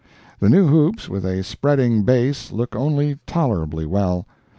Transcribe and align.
The 0.39 0.49
new 0.49 0.65
hoops 0.65 1.07
with 1.09 1.23
a 1.27 1.43
spreading 1.43 2.01
base 2.01 2.51
look 2.51 2.75
only 2.75 3.19
tolerably 3.27 3.85
well. 3.85 4.25